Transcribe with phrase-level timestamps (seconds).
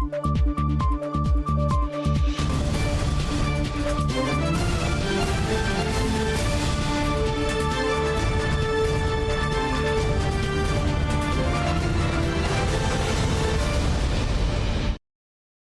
[0.00, 0.10] 关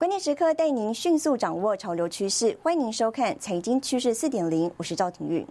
[0.08, 5.44] 键时刻带您迅速掌握潮流趋势，欢迎您收看《财经趋势四点零》，我是赵廷玉。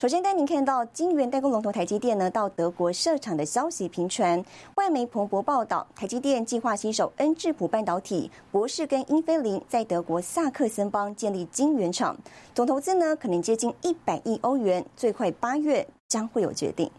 [0.00, 4.42] 首先带您看到晶圆代工龙头台积电呢到德国设厂的消息频传，
[4.76, 12.16] 外媒彭博报道，台积电计划携手恩智浦半导体、博士跟英飞凌在德国萨克森邦建立晶圆厂，
[12.54, 16.90] 总投资呢可能接近一百亿欧元，最快八月将会有决定。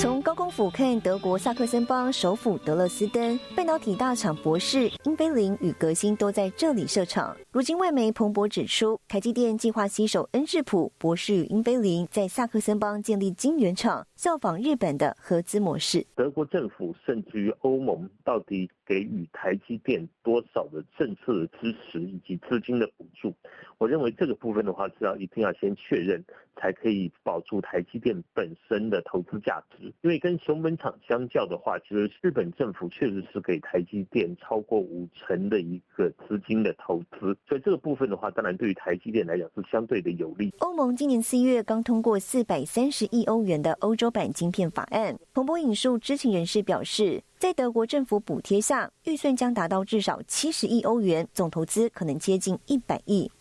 [0.00, 7.36] 从高空俯瞰德国萨克森邦首府德勒斯登，半导体大厂博士、英飞凌与革新都在这里设厂。
[7.52, 16.06] 如今外媒彭博指出，台积电计划携手恩智浦、博士与英飞凌在萨克森邦建立晶圆厂，效仿日本的合资模式。
[16.16, 23.32] 德国政府甚至于欧盟，到底给予台积电多少的政策的支持以及资金的补助？
[23.78, 26.20] 我认为这个部分的话是要一定要先确认，
[26.56, 29.92] 才可以保住台积电本身的投资价值。
[30.02, 40.52] 因为跟熊本厂相较的话，其实日本政府确实是给台积电超过五成的一个资金的投资，所以这个部分的话，当然对于台积电来讲是相对的有利。
[40.58, 53.32] 欧盟今年四月刚通过四百三十亿欧元的欧洲版晶片法案，彭博引述知情人士表示，在德国政府补贴下，预算将达到至少七十亿欧元，总投资可能接近一百亿。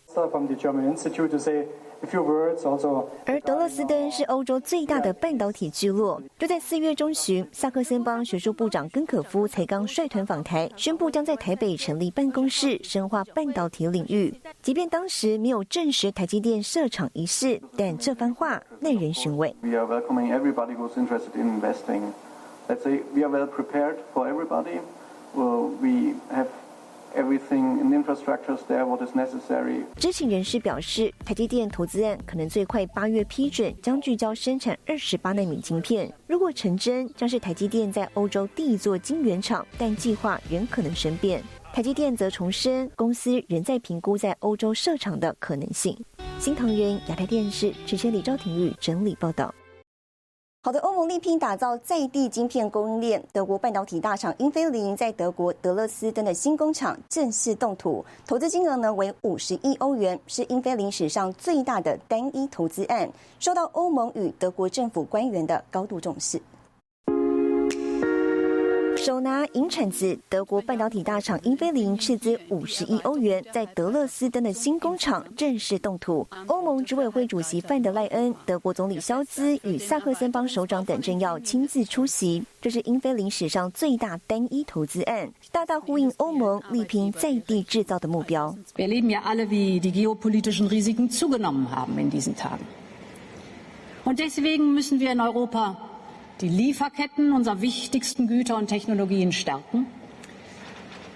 [3.25, 6.21] 而德勒斯登是欧洲最大的半导体聚落。
[6.37, 14.33] 就在四月中旬，萨克森邦学术部长根可夫才刚率团访台，宣布将在台北成立办公室，深化半导体领域。
[14.61, 19.53] 即便当时没有证实台积电设厂一事，但这番话耐人寻味。
[22.69, 24.79] Let's say we are well prepared for everybody.
[25.33, 26.45] Well, we have
[27.15, 29.85] everything in infrastructures there what is necessary.
[29.95, 36.13] 知情人士表示，台积电投资案可能最快八月批准，将聚焦生产二十八纳米晶片。
[36.27, 41.41] 如果成真，将是台积电在欧洲第一座晶圆厂，但计划仍可能生变。
[41.73, 45.97] 台积电则重申，公司仍在评估在欧洲设厂的可能性。
[46.37, 49.51] 新唐人亚太电视主持李昭廷玉整理报道。
[50.69, 53.23] 好的，欧盟力拼打造在地晶片供应链。
[53.33, 63.09] 德国半导体大厂英飞凌在德国德勒斯登的新工厂正式动土，投资金额呢为五十亿欧元，是英飞凌史上最大的单一投资案，
[63.39, 66.39] 受到欧盟与德国政府官员的高度重视。
[68.99, 76.27] 手拿银铲子，德国半导体大厂英飞凌斥资五十亿欧元，在德勒斯登的新工厂正式动土。
[76.47, 82.43] 欧盟执委会主席范德赖恩、德国总理肖兹与萨克森邦首长等政要亲自出席。
[82.61, 88.53] 这是英飞凌史上最大单一投资案，大大呼应欧盟力拼在地制造的目标。
[96.41, 99.87] Die Lieferketten unserer wichtigsten Güter und Technologien stärken.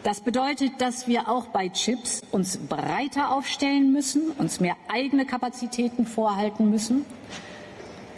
[0.04, 6.06] Das bedeutet, dass wir auch bei Chips uns breiter aufstellen müssen, uns mehr eigene Kapazitäten
[6.06, 7.06] vorhalten müssen.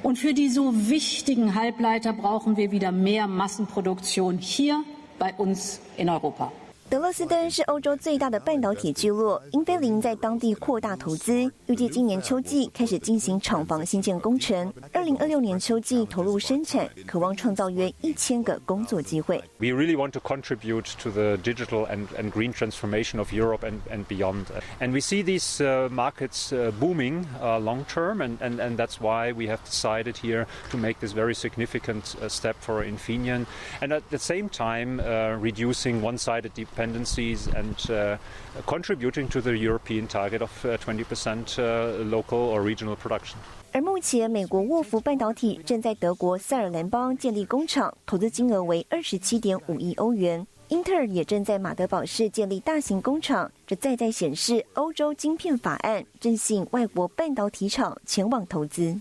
[0.01, 4.83] Und für die so wichtigen Halbleiter brauchen wir wieder mehr Massenproduktion hier
[5.19, 6.51] bei uns in Europa.
[6.90, 19.40] 德勒斯登是欧洲最大的半导体聚落，英飞凌在当地扩大投资，预计今年秋季开始进行厂房新建工程，二零二六年秋季投入生产，渴望创造约一千个工作机会。
[19.58, 24.04] We really want to contribute to the digital and and green transformation of Europe and and
[24.06, 24.46] beyond,
[24.80, 29.60] and we see these markets booming long term, and and and that's why we have
[29.64, 33.46] decided here to make this very significant step for Infineon,
[33.80, 35.00] and at the same time
[35.40, 38.17] reducing one-sided dependencies and uh,
[38.65, 43.37] contributing to the European target of 20% uh, local or regional production.
[43.71, 50.45] 而目前，美国沃福半导体正在德国塞尔兰邦建立工厂，投资金额为二十七点五亿欧元。
[50.69, 58.99] 英特尔也正在马德堡市建立大型工厂，这再在显示欧洲晶片法案正吸引外国半导体厂前往投资。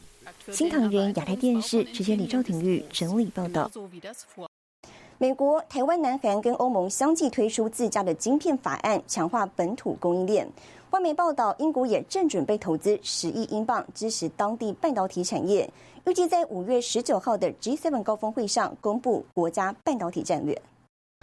[0.51, 3.71] 新唐人亚太电视直接李兆廷玉整理报道。
[5.19, 10.47] 美国、台湾、南韩跟欧盟相继推出自家的晶片法案，强化本土供应链。
[10.91, 15.71] 外媒报道，英国也正准备投资十亿英镑支持当地半导体产业，
[16.07, 20.61] 预计在五月十九号的 G7 高峰会上公布国家半导体战略。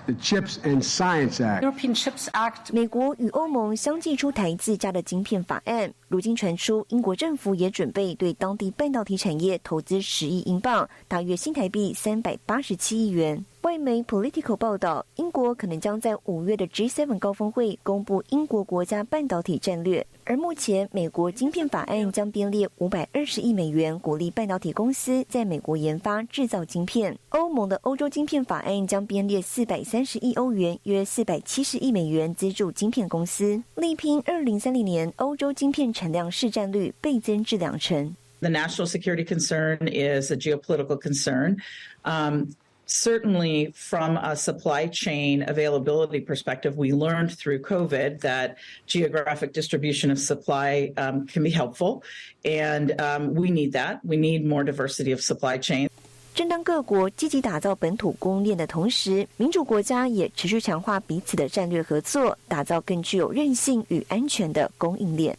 [0.06, 1.62] The Chips and Science Act.
[1.62, 2.74] European Chips Act.
[2.74, 13.46] 美国与欧盟相继出台自家的晶片法案，如今传出英国政府也准备对当地半导体产业投资十亿英镑，大约新台币三百八十七亿元。
[13.62, 20.06] 外媒 Political 报道，英国可能将在五月的 G7 高峰会公布英国国家半导体战略。
[20.24, 27.16] 而目前，美国晶片法案将编列五百二十亿美元，鼓励半导体公司在美国研发制造晶片。
[27.30, 38.16] 欧盟的欧洲晶片法案将编列四百三十亿欧元，约四百七十亿美元，资助晶片公司，力拼二零三零年欧洲晶片产量市占率倍增至两成。
[38.40, 41.58] The national security concern is a geopolitical concern.
[42.04, 42.48] Um,
[42.92, 48.56] certainly from a supply chain availability perspective, we learned through COVID that
[48.86, 52.04] geographic distribution of supply can be helpful,
[52.44, 52.90] and
[53.34, 54.00] we need that.
[54.04, 55.88] We need more diversity of supply chain.
[56.34, 65.38] 正当各国积极打造本土供应链的同时，民主国家也持续强化彼此的战略合作，打造更具有韧性与安全的供应链。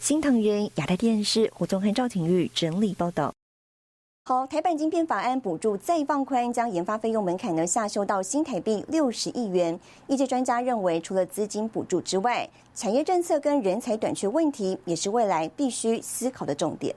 [0.00, 3.32] 新唐人亚太电视胡宗汉、赵廷玉整理报道。
[4.24, 9.76] 好，台版晶片法案补助再放宽，将研发费用门槛呢下修到新台币六十亿元。
[10.06, 16.94] 业界专家认为，除了资金补助之外，产业政策跟人才短缺问题也是未来必须思考的重点。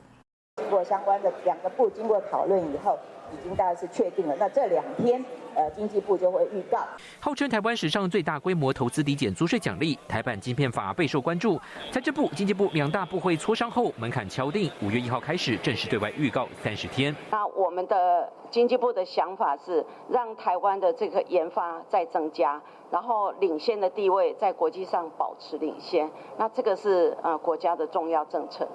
[0.58, 2.96] 经过相关的两个部经过讨论以后。
[3.34, 5.24] 已经大概是确定了，那这两天，
[5.56, 6.80] 呃，经济部就会预告。
[7.20, 11.60] 号称台湾史上最大规模投资抵减租税奖励，台版晶片法备受关注。
[11.92, 17.16] 财政部、经济部两大部会磋商后，门槛敲定，五月一号开始正式对外预告三十天。
[17.32, 22.62] 那我们的经济部的想法是，让台湾的这个研发再增加。
[22.92, 28.66] 然后领先的地位在国际上保持领先，那这个是呃国家的重要政策。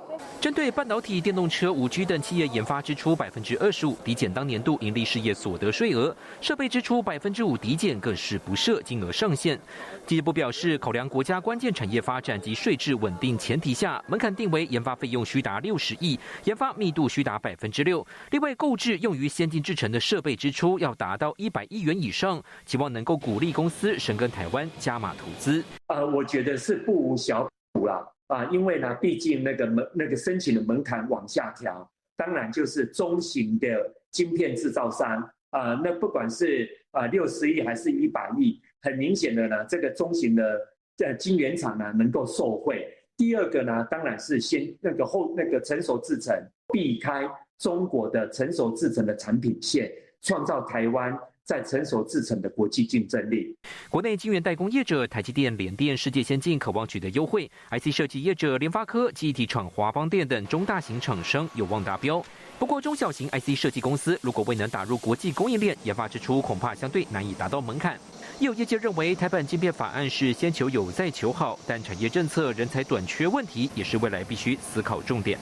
[0.40, 9.58] 针对半导体、电动车、五 G 等企业研发支出百分之二十五抵减当年度盈利事业所得税额，设备支出百分之五抵减更是不设金额上限。
[10.04, 18.04] 经济部表示，考量国家关键产业发展及税制稳定前提下，门槛定为研发费用需达六十亿，研发密度需达百分之六。
[18.32, 23.96] 另外，购置用于先进制程的设备支出要达到一百亿元以上，希望能够鼓励公司。
[24.00, 33.68] 深耕台湾加码投资，呃，我觉得是不无小补啦，啊，因为呢，毕竟那个门那个申请的门槛往下调，当然就是中型的
[34.10, 40.60] 晶片制造商，啊，那不管是啊六十亿还是一百亿，很明显的呢，这个中型的
[41.04, 42.92] 呃晶圆厂呢能够受惠。
[43.16, 46.34] 第二个呢，当然是先那个后那个成熟制程，
[46.72, 47.22] 避开
[47.60, 49.88] 中国的成熟制程的产品线，
[50.22, 51.16] 创造台湾。
[51.42, 53.52] 在成熟制成的国际竞争力，
[53.88, 62.24] 国内晶圆代工业者台积电、联电、世界先进渴望取得优惠；IC 设计业者联发科、记忆体厂华邦电等中大型厂商有望达标。
[62.56, 67.98] 不过，中小型 IC 设计公司如果未能打入国际供应链，研发支出恐怕相对难以达到门槛。
[68.38, 75.36] 也有业界认为，台版晶片法案是先求有再求好，但产业政策、人才短缺问题也是未来必须思考重点。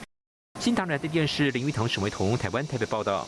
[0.59, 3.25] 新唐人电视林玉堂、沈维彤，台湾台北报道。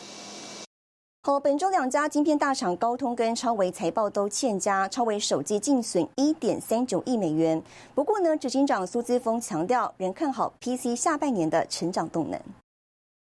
[1.22, 7.60] 好，本周两家晶片大厂高通跟超维财报都欠佳，超维手机净损一点三九亿美元。
[7.94, 12.38] 不过呢，执行长苏姿峰强调，仍看好 PC 下半年的成长动能。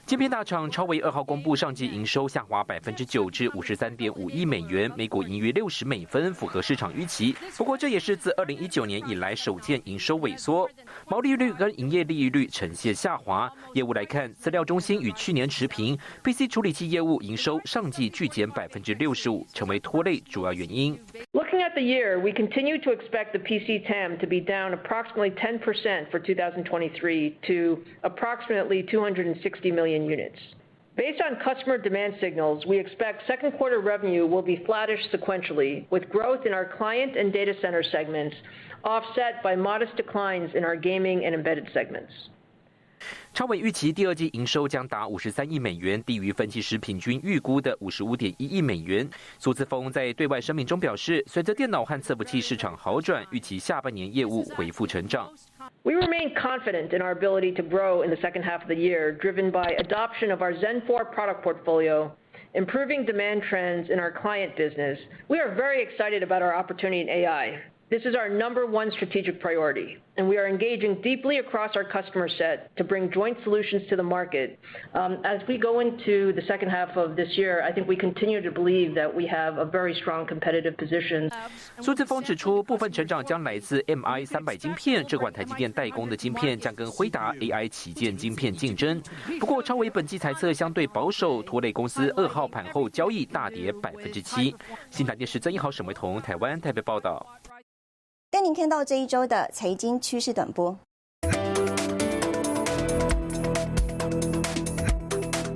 [0.06, 7.36] 晶片大厂超维二号公布上季营收下滑百分之九至五十三点五亿美元，每股盈余六十美分，符合市场预期。
[7.58, 10.70] 不过这也是自二零一九年以来首见营收萎缩，
[11.08, 13.52] 毛利率跟营业利率呈现下滑。
[13.74, 20.96] 业务来看，资料中心与去年持平，PC 处理器业务营收上季巨减百分之六十五，成为拖累主要原因。
[21.34, 26.12] Looking at the year, we continue to expect the PC TAM to be down approximately 10%
[26.12, 30.38] for 2023 to approximately 260 million units.
[30.98, 36.10] Based on customer demand signals, we expect second quarter revenue will be flattish sequentially, with
[36.10, 38.36] growth in our client and data center segments
[38.84, 42.12] offset by modest declines in our gaming and embedded segments.
[43.33, 49.09] 超伟预期第二季营收将达五十三亿美元，低于分析师平均预估的五十五点一亿美元。
[49.39, 55.33] 苏志峰在对外声明中表示，随着电脑和伺服器市场好转，预期下半年业务恢复成长。
[55.83, 59.51] We remain confident in our ability to grow in the second half of the year, driven
[59.51, 62.11] by adoption of our Zen 4 product portfolio,
[62.53, 64.99] improving demand trends in our client business.
[65.29, 67.63] We are very excited about our opportunity in AI.
[67.95, 72.29] This is our number one strategic priority, and we are engaging deeply across our customer
[72.29, 74.61] set to bring joint solutions to the market.
[74.95, 78.41] Um, as we go into the second half of this year, I think we continue
[78.43, 81.33] to believe that we have a very strong competitive position.
[81.81, 89.03] 苏志峰指出，部分成长将来自 MI 三百晶片，这款台积电代工的晶片将跟辉达 AI 旗舰晶片竞争。
[89.41, 94.55] 不过，超微本季财测相对保守，拖累公司二号盘后交易大跌百分之七。
[94.91, 97.27] 新台电视曾一豪、沈维彤，台湾台北报道。
[98.36, 100.78] 带您看到这一周的财经趋势短波。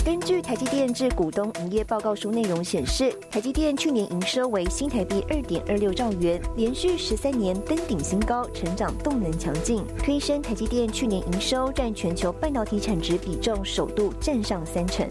[0.06, 15.06] 根据台积电致股东营业报告书内容显示，台积电去年营收为新台币二点二六兆元，连续十三年登顶新高，成长动能强劲，推升台积电去年营收占全球半导体产值比重首度占上三成。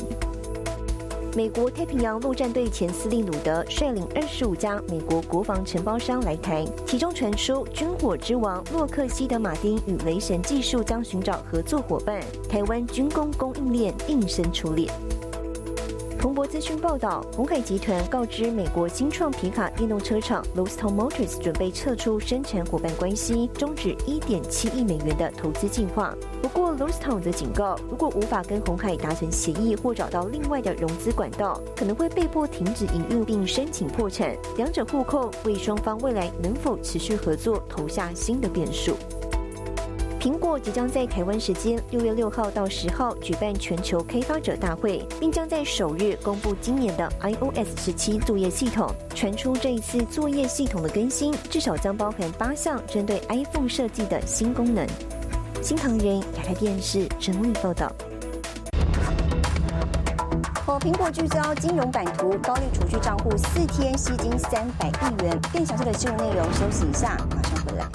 [1.39, 14.91] 美国太平洋陆战队前司令鲁德率领二十五家美国国防承包商来台，其中传出军火之王洛克希德马丁与雷神技术将寻找合作伙伴，台湾军工供应链应声出列。
[16.19, 26.13] 彭博资讯报道，鸿海集团告知美国新创皮卡电动车厂 l o s t o n Motors 准备撤出生产伙伴关系，终止一点七亿美元的投资计划。
[26.43, 34.37] 不过 l o s t o n 则警告，如果无法跟鸿海达成协议或找到另外的融资管道，可能会被迫停止营运并申请破产。
[34.57, 38.97] 两者互扣，为双方未来能否持续合作投下新的变数。
[40.21, 48.93] 苹果即将在台湾时间六月六号到十号举办全球开发者大会，并将在首日公布今年的 iOS 十七作业系统。
[49.15, 54.85] 传出这一次作业系统的更新，至少将包含八项针对 iPhone 设计的新功能。
[55.63, 57.91] 新唐人亚太电视整理报道。
[60.67, 65.41] 哦，苹果聚焦金融版图，高利储蓄账户四天吸金三百亿元。
[65.53, 67.87] 更详细的新闻内容，休息一下，马上回来。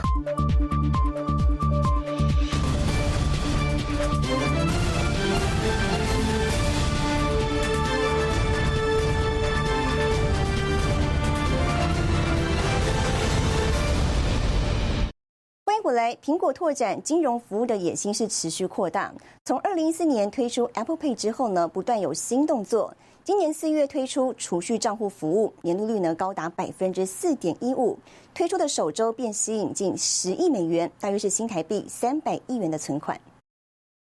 [16.23, 19.13] 苹果拓展金融服务的野心是持续扩大。
[19.43, 22.95] 从二零一四年推出 Apple Pay 之后呢，不断有新动作。
[23.25, 27.99] 今年四月推出储蓄账户服务，年利率呢高达百分之四点一五，
[28.33, 33.19] 推出的首周便吸引近十亿美元，大约是新台币三百亿元的存款。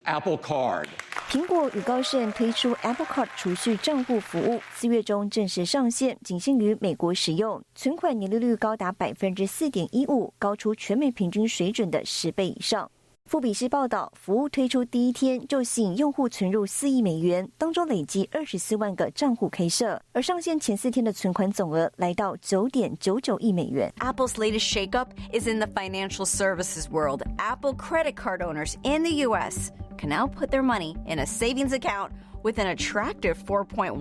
[0.03, 0.87] Apple Card。
[1.29, 7.61] 苹果与高盛推出 Apple Card 储蓄账户服务，四月中正式上线，仅限于美国使用。
[7.75, 12.89] 存款年利率高达百分之四点一五，高出全美平均水准的十倍以上。
[13.25, 23.89] 富比士报道，服务推出第一天就吸引用户存入四亿美元，当中累计二十四万个账户开设，而上线前四天的存款总额来到九点九九亿美元。
[23.99, 27.21] Apple's latest shakeup is in the financial services world.
[27.37, 29.71] Apple credit card owners in the U.S.
[30.01, 33.99] can now put their money in a savings account with an attractive 4.15%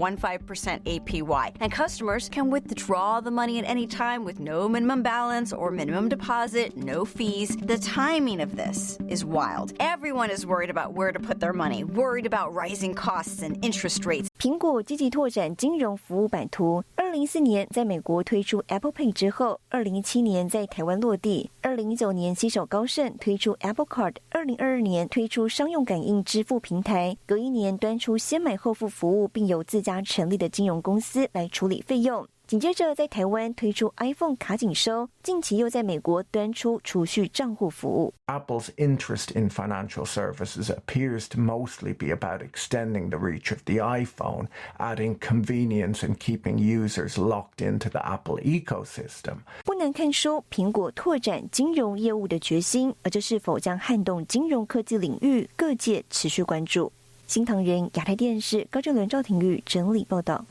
[0.84, 1.56] APY.
[1.60, 6.08] And customers can withdraw the money at any time with no minimum balance or minimum
[6.08, 7.54] deposit, no fees.
[7.54, 9.74] The timing of this is wild.
[9.78, 14.06] Everyone is worried about where to put their money, worried about rising costs and interest
[14.06, 14.29] rates.
[14.40, 16.82] 苹果积极拓展金融服务版图。
[16.96, 32.26] 二零一四年在美国推出 Apple Pay 之后，二零一七年在台湾落地，二零一九年携手高盛推出 Apple Card，二零二二年推出商用感应支付平台，隔一年端出先买后付服务，并由自家成立的金融公司来处理费用。
[32.50, 38.12] 紧接着，在台湾推出 iPhone 卡紧收，近期又在美国端出储蓄账户服务。
[38.26, 44.48] Apple's interest in financial services appears to mostly be about extending the reach of the iPhone,
[44.78, 49.36] adding convenience and keeping users locked into the Apple ecosystem.
[49.64, 56.90] 不难看出苹果拓展金融业务的决心，而这是否将撼动金融科技领域，各界持续关注。
[57.28, 60.44] 新唐人亚太电视高正伦、赵廷玉整理报道。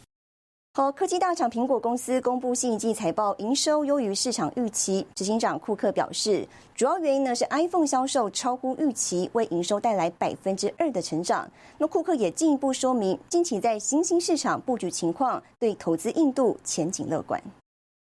[0.76, 5.06] 好，科技大厂苹果公司公布新一季财报，营收优于市场预期。
[5.16, 11.50] 执行长库克表示，主要原因呢是 iPhone 销售超乎预期，为营收带来百分之二的成长。
[11.80, 17.42] 那库克也进一步说明，近期在新兴市场布局情况，对投资印度前景乐观。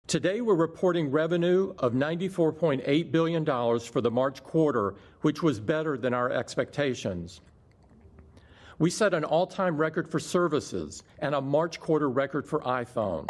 [0.08, 5.98] Today we're reporting revenue of $94.8 billion dollars for the March quarter, which was better
[5.98, 7.36] than our expectations.
[8.78, 13.26] We set an all time record for services and a March quarter record for iPhone.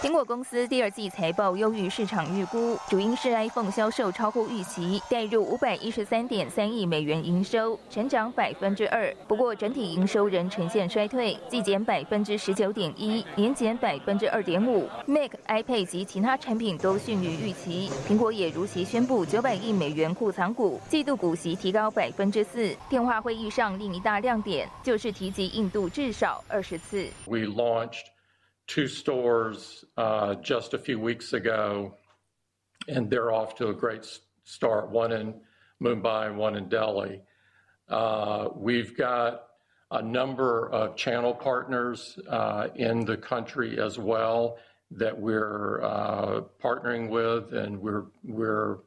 [0.00, 9.12] 苹果公司第二季财报优于市场预估，主因是 iPhone 销售超乎预期，带入五百一十三点三亿美元营收，成长百分之二。
[9.26, 14.88] 不过整体营收仍呈现衰退，季减百分之十九点一，年减百分之二点五。
[15.04, 17.90] Mac、iPad 及其他产品都逊于预期。
[18.08, 22.72] 苹果也如期宣布九百亿美元库藏股，季度股息提高百分之四。
[22.88, 27.04] 电话会议上另一大亮点就是提及印度至少二十次。
[27.26, 28.17] We launched.
[28.68, 31.96] Two stores uh, just a few weeks ago,
[32.86, 34.06] and they're off to a great
[34.44, 34.90] start.
[34.90, 35.34] One in
[35.82, 37.22] Mumbai, one in Delhi.
[37.88, 39.46] Uh, we've got
[39.90, 44.58] a number of channel partners uh, in the country as well
[44.90, 48.78] that we're uh, partnering with, and we're we're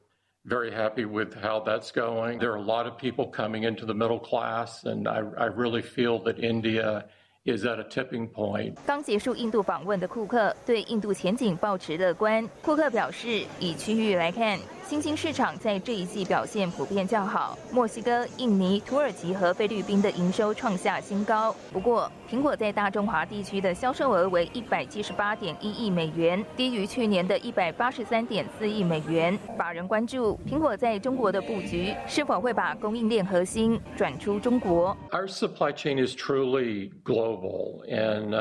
[0.46, 2.40] very happy with how that's going.
[2.40, 5.84] There are a lot of people coming into the middle class, and I, I really
[5.84, 7.06] feel that India
[7.46, 8.76] is at a tipping point.
[8.86, 12.48] 刚结束印度访问的库克对印度前景保持乐观。
[12.62, 14.60] 库克表示，以区域来看。
[14.92, 21.56] 新兴市场在这一季表现普遍较好，墨西哥、印尼、土耳其和菲律宾的营收创下新高。
[21.72, 29.40] 不过，苹果在大中华地区的销售额为一百七十八点一亿美元，低于去年的一百八十三点四亿美元。
[29.58, 34.94] 法人关注苹果在中国的布局是否会把供应链核心转出中国。
[35.12, 38.32] Our supply chain is truly global, and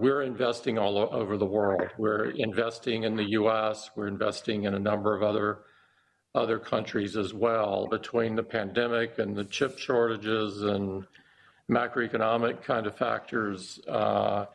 [0.00, 1.86] we're investing all over the world.
[1.96, 3.90] We're investing in the U.S.
[3.94, 5.58] We're investing in a number of other.
[6.34, 11.06] Other countries as well between the pandemic and the chip shortages and
[11.68, 13.80] macroeconomic kind of factors.
[13.88, 14.46] Uh,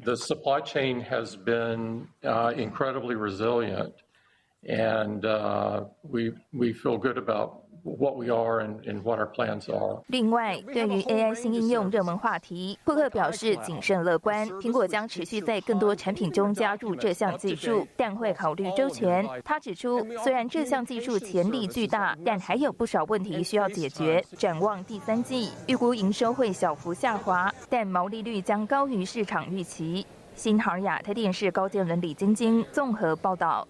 [0.00, 3.94] the supply chain has been uh, incredibly resilient,
[4.64, 9.70] and uh, we we feel good about what we are and, and what our plans
[9.70, 10.02] are.
[10.08, 14.48] 另外，对于 AI 新应用热门话题，库克表示谨慎乐观。
[14.60, 19.26] 苹果将持续在更多产品中加入这项技术，但会考虑周全。
[19.44, 24.24] 他指出，虽然这项技术潜力巨大，但还有不少问题需要解决。
[24.36, 30.06] 展望第三季，预估营收会小幅下滑，但毛利率将高于市场预期。
[30.34, 33.66] 新航亚太电视高阶人李晶晶综合报道。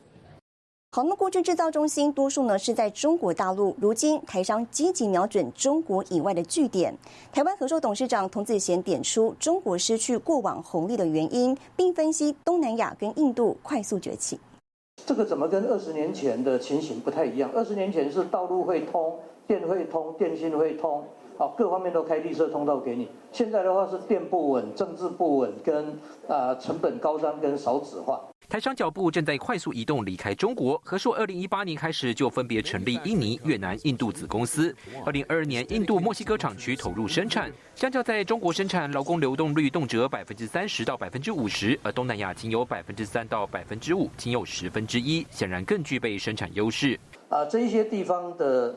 [0.93, 6.93] 好，那么过去制造中心多数呢是在中国大陆，如今台商积极瞄准中国以外的据点。
[7.33, 14.41] 台湾合作董事长童子贤点出中国失去过往红利的原因，并分析东南亚跟印度快速崛起。
[15.07, 17.49] 这个怎么跟二十年前的情形不太一样？
[17.55, 19.17] 二十年前是道路会通、
[19.47, 21.05] 电会通、电信会通，
[21.39, 23.09] 好，各方面都开绿色通道给你。
[23.31, 28.21] 现在的话是电不稳、政治不稳，跟啊成本高涨跟少子化。
[28.51, 30.77] 台商脚步正在快速移动离开中国。
[30.85, 34.75] 和硕二零一八年开始就分别成立印尼、越南、印度子公司。
[35.07, 37.49] 二零二二年，印度墨西哥厂区投入生产。
[37.77, 46.99] 相较在中国生产，劳工流动率动辄百分之三十到百分之五十，而东南亚仅有百分之三到百分之五，仅有十分之一，显然更具备生产优势。
[47.29, 48.75] 啊，这一些地方的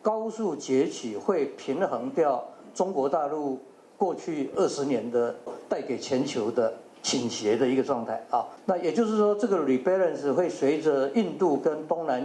[0.00, 3.62] 高速崛起会平衡掉中国大陆
[3.98, 6.72] 过去二十年的带给全球的。
[7.02, 12.22] 倾斜的一个状态啊，那也就是说，这个 rebalance 会随着印度跟东南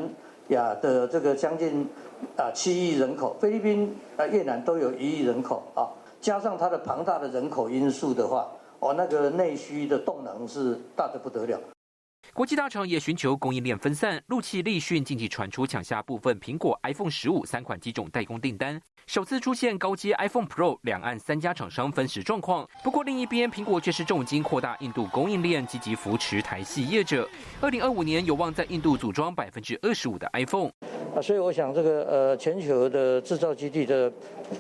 [0.49, 1.87] 亚的这个将近
[2.35, 5.87] 啊七亿人口，菲律宾啊越南都有一亿人口啊，
[6.19, 8.47] 加上它的庞大的人口因素的话，
[8.79, 11.59] 哦，那个内需的动能是大的不得了。
[12.31, 18.81] 国际大厂也寻求供应链分散，陆气立讯近期传出抢下部分苹果 iPhone 十五三款机种代工订单。
[19.05, 22.67] 首次出现高阶 iPhone Pro 两岸三家厂商分食状况。
[22.83, 27.29] 不过另一边，苹果却是重金扩大印度供应链，积极扶持台系业者。
[27.61, 30.71] 二零二五年有望在印度组装百分之二十五的 iPhone。
[31.15, 34.11] 啊，所以我想这个呃，全球的制造基地的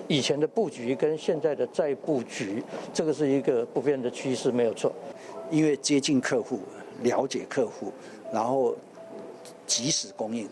[0.07, 2.61] 以前的布局跟现在的再布局，
[2.93, 4.93] 这个是一个不变的趋势，没有错。
[5.49, 6.61] 因为接近客户，
[7.03, 7.93] 了解客户，
[8.31, 8.75] 然后
[9.67, 10.49] 及时供应。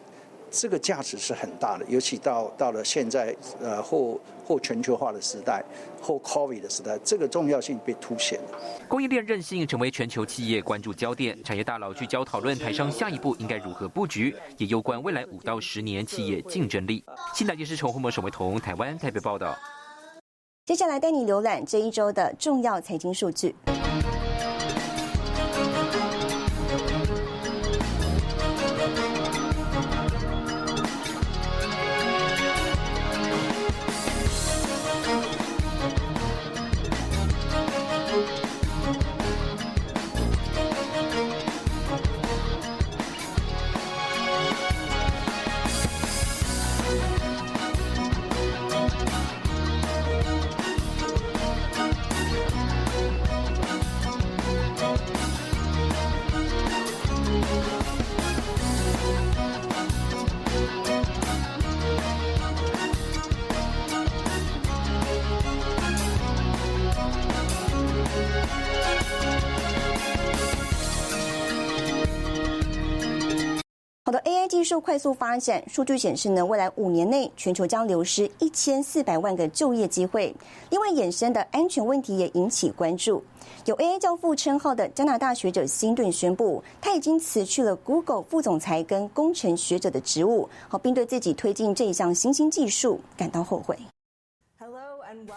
[0.54, 5.64] 这个价值是很大的，尤其到到了现在，呃，后后全球化的时代，
[6.02, 8.60] 后 COVID 的时代，这个重要性被凸显了。
[8.86, 17.02] 供应链韧性成为全球企业关注焦点，产业大佬聚焦讨论台商下一步应该如何布局，也攸关未来五到十年企业竞争力。
[17.34, 19.58] 新台电视陈宏模、沈维彤，台湾台北报道。
[20.66, 23.56] 接下来带你浏览这一周的重要财经数据。
[74.72, 80.34] 就快速发展，数据显示呢，未来五年内全球将流失一千四百万个就业机会。
[80.70, 83.22] 另外，衍生的安全问题也引起关注。
[83.66, 93.78] 有 AI 教父称号的加拿大学者辛顿宣布，他已经辞去了 Google 副总裁跟工程学者的职务，好，并对自己推进这一项新兴技术感到后悔。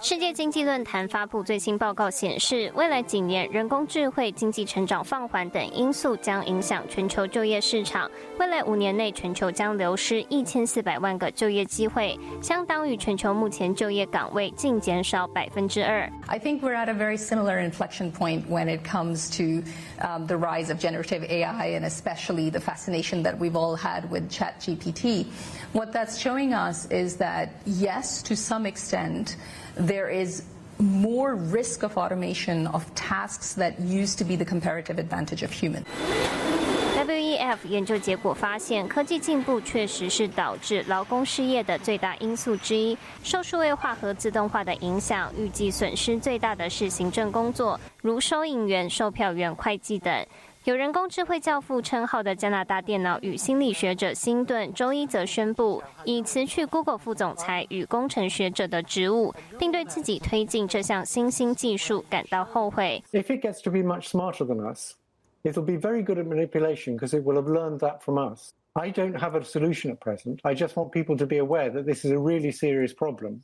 [0.01, 8.09] 世界经济论坛发布最新报告显示，未来几年人工智慧、经济成长放缓等因素将影响全球就业市场。
[8.37, 16.09] 未来五年内，全球将流失一千四百万个就业机会，相当于全球目前就业岗位净减少百分之二。
[16.27, 19.63] I think we're at a very similar inflection point when it comes to
[20.05, 24.29] um, the rise of generative AI and especially the fascination that we've all had with
[24.29, 25.25] ChatGPT.
[25.73, 29.35] What that's showing us is that yes, to some extent
[29.76, 30.42] There is
[30.78, 35.84] more risk of automation of tasks that used to be the comparative advantage of humans.
[37.06, 42.96] WEF 研究结果发现，科技进步确实是导致劳工失业的最大因素之一。
[43.22, 50.26] 受数位化和自动化的影响，预计损失最大的是行政工作，如收银员、售票员、会计等。
[50.64, 63.04] 有人工智慧教父称号的加拿大电脑与心理学者辛顿周一则宣布，已辞去 Google 副总裁与工程学者的职务，并对自己推进这项新兴技术感到后悔。
[63.12, 64.92] If it gets to be much smarter than us,
[65.42, 68.52] it'll be very good at manipulation because it will have learned that from us.
[68.72, 70.38] I don't have a solution at present.
[70.44, 73.42] I just want people to be aware that this is a really serious problem.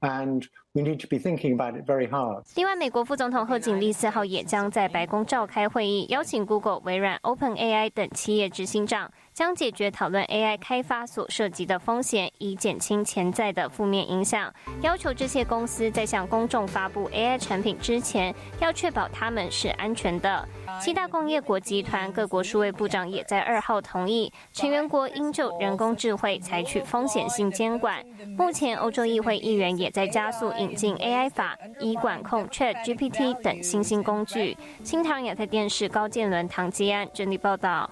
[0.00, 2.44] And we need to be thinking about it very hard.
[2.54, 9.10] 另外，美国副总统贺锦丽四号也将在白宫召开会议，邀请 Google、微软、OpenAI 等企业执行长。
[9.38, 14.52] 将解决讨论 AI 开发所涉及的风险，以减轻潜在的负面影响。
[14.82, 20.44] 要求这些公司在向公众发布 AI 产品之前，要确保它们是安全的。
[20.82, 28.04] 七大工业国集团各国数位部长也在二号同意，成员国应就人工智慧采取风险性监管。
[28.36, 34.56] 目前，欧洲议会议员也在加速引进 AI 法，以管控 ChatGPT 等新兴工具。
[34.82, 37.88] 新唐亚太电视高建伦、唐吉安整理报道。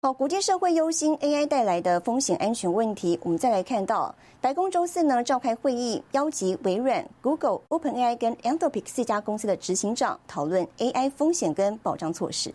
[0.00, 3.18] 好，国际社会忧心 AI 带来的风险安全问题。
[3.20, 12.54] 我们再来看到，白宫周四呢召开会议，邀集微软、Google、OpenAI 跟 Anthropic 四家公司的执行长讨论 AI 风险跟保障措施。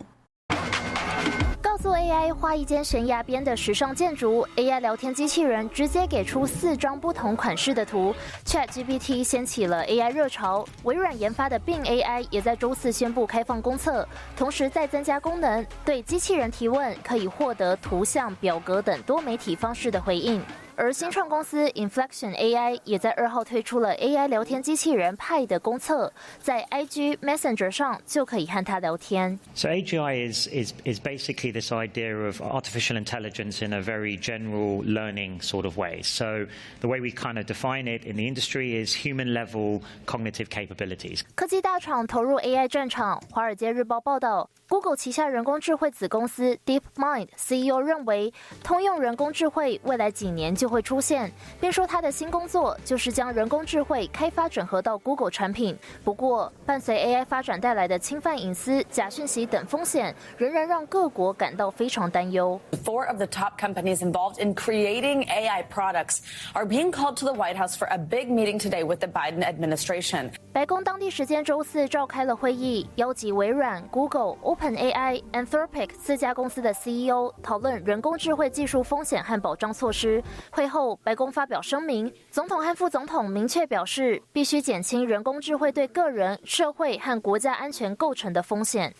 [1.64, 8.14] 告诉 AI 画一间悬崖边的时尚建筑，AI 聊天机器人直接给出四张不同款式的图。
[8.44, 20.44] ChatGPT 掀起了 AI 热潮，微软研发的 Bing AI 也在周四宣布开放公测，同时再增加功能，对机器人提问可以获得图像、表格等多媒体方式的回应。
[20.75, 29.37] 而新创公司 Inflection AI 也在二号推出了 AI 聊天机器人派的公测，在 IG Messenger 上就可以和它聊天。
[29.53, 35.41] So AGI is is is basically this idea of artificial intelligence in a very general learning
[35.41, 36.01] sort of way.
[36.01, 36.45] So
[36.79, 41.23] the way we kind of define it in the industry is human level cognitive capabilities.
[41.35, 44.49] 科技大厂投入 AI 战场，《华尔街日报》报道。
[44.69, 48.31] Google 旗下人工智慧子公司 DeepMind CEO 认为，
[48.63, 55.76] 通用人工智慧未来几年就 会出现，并说他的新工作就是将人工智慧开发整合到 Google 产品。
[56.04, 62.60] 不过，伴随 AI 发展带来的侵犯隐私、假讯息等风险，仍然让各国感到非常担忧。
[62.84, 66.18] Four of the top companies involved in creating AI products
[66.52, 69.42] are being called to the White House for a big meeting today with the Biden
[69.42, 70.30] administration.
[70.52, 80.22] 白宫当地时间周四召开了会议，邀集微软、Google、OpenAI、Anthropic 四家公司的 CEO 讨论人工智慧技术风险和保障措施。
[80.54, 88.94] 会后，白宫发表声明，总统和副总统明确表示，必须减轻人工智慧对个人、社会和国家安全构成的风险。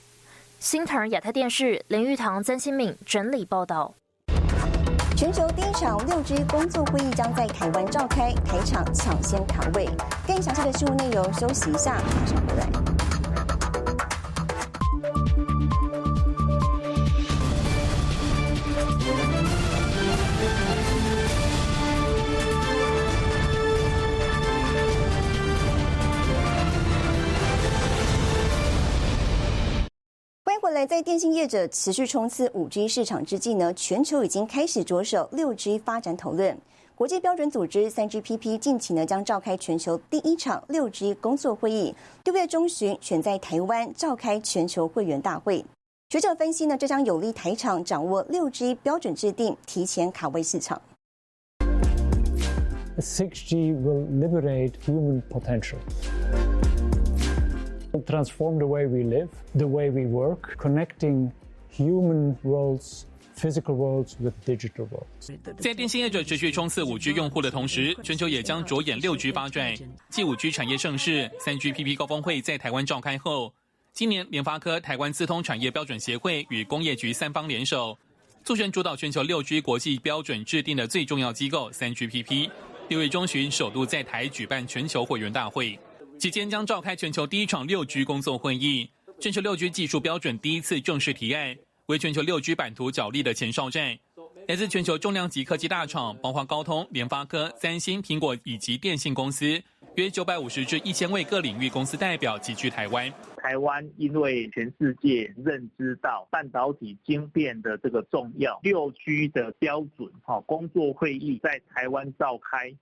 [0.59, 3.95] 新唐亚太电视林玉堂、曾新敏整理报道。
[5.17, 9.88] 全球第一场六 G 工作会议将在台湾召开，台场抢先卡位。
[10.27, 13.04] 更详细的新闻内容，休息一下，马上回来。
[30.87, 36.57] 在电信业者持续冲刺五 G 市场之际呢，全球已经开始着手六 G 发展讨论。
[36.94, 41.94] 国际标准组织三 GPP 近期呢将召开全球第一场六 G 工作会议，
[42.25, 45.64] 六月中旬选在台湾召开全球会员大会。
[46.11, 50.81] 学者分析呢，这将有利台厂掌握六 G 标准制定，提前卡位市场。
[52.99, 55.79] 6G will liberate human potential.
[58.02, 61.30] Transform the way we live, the way we work, connecting
[61.70, 65.37] human worlds physical worlds with digital worlds.
[65.59, 69.74] 在电信业者持续冲刺五 G 用户的同时，全球也将着眼六 G 发展。
[70.09, 73.52] 继五 G 产业盛世、三 GPP 高峰会在台湾召开后，
[73.92, 77.98] 今年联发科、台湾资通产业标准协会与工业局三方联手，
[78.44, 82.50] 促成主导全球六 G 国际标准制定的最重要机构三 GPP。
[82.88, 85.76] 六月中旬首度在台举办全球会员大会，
[86.18, 88.88] 期间将召开全球第一场六 G 工作会议。
[89.20, 93.98] 全球六 G 技术标准第一次正式提案，为全球六 G 版图角力的前哨战。
[94.48, 99.62] 来自全球重量级科技大厂，包括高通、联发科、三星、苹果以及电信公司，
[99.96, 103.11] 约九百五十至一千位各领域公司代表集聚台湾。
[103.38, 112.74] 台湾因为全世界认知到半导体晶片的这个重要，六 G 的标准，哈，工作会议在台湾召开，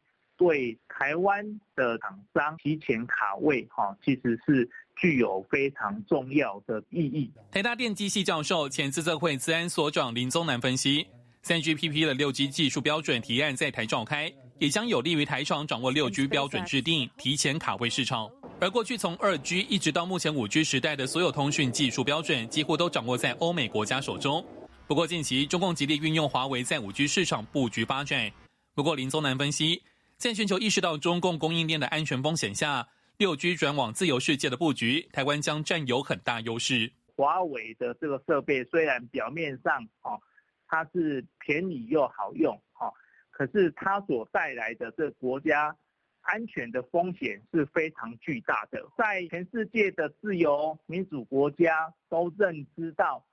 [0.43, 7.31] 对台湾的厂商提前卡位，哈，其实是具有非常重要的意义。
[7.53, 11.07] 台大电机系教授、前资策会资安所长林宗南分析。
[11.43, 18.29] 三 GPP 的六 G 技术标准提案在台召开，也将有利于台厂掌握六 G 标准制定，提前卡位市场。
[18.61, 24.45] 而过去从二 G 一直到目前五 G 时代的所有通讯技术标准，几乎都掌握在欧美国家手中。
[24.89, 28.31] 不过近期中共极力运用华为在五 G 市场布局发展。
[28.75, 29.83] 不过林宗南分析，
[30.23, 32.87] 在全球意识到中共供应链的安全风险下，
[33.19, 36.93] 六 G 转往自由世界的布局，台湾将占有很大优势。
[37.17, 40.23] 华为的这个设备虽然表面上哦。
[40.69, 42.95] 它是便宜又好用，哦，
[43.31, 45.77] 可是它所带来的这国家
[46.21, 48.81] 安全的风险是非常巨大的。
[48.97, 53.27] 在全世界的自由民主国家都认知到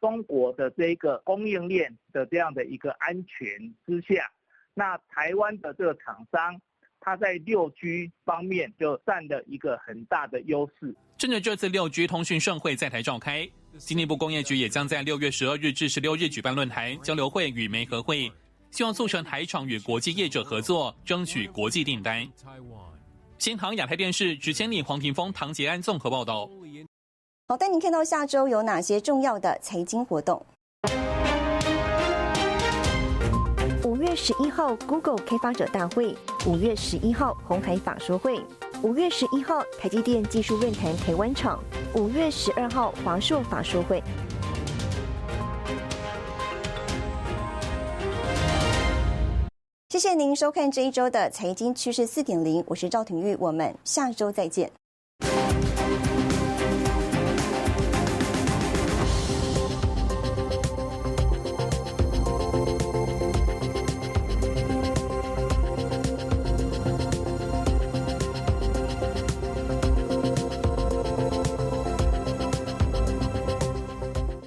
[0.00, 4.30] 中国的这个供应链的这样的一个安全之下，
[4.78, 6.60] 那台湾的这个厂商，
[7.00, 10.94] 它在六 G 方面就占了一个很大的优势。
[11.16, 13.48] 趁着这次六 G 通讯盛会在台召开。
[13.78, 18.30] 经济部工业局也将在六月十二日至十六日举办论坛、交流会与媒合会，
[18.70, 22.26] 希望促成台厂与国际业者合作，争取国际订单。
[23.38, 26.50] 新航亚太电视执监理黄庭峰、唐杰安综合报道。
[27.48, 30.44] 好，带您看到下周有哪些重要的财经活动。
[34.16, 38.40] 十一号，Google 开发者大会；五月十一号，红海法说会。
[38.82, 41.58] 五月十一号，台积电技术论坛台湾场；
[41.94, 44.02] 五月十二号，华硕法说会。
[49.90, 54.70] 谢谢您收看这一周的财经趋势四点零，我是赵廷玉，我们下周再见。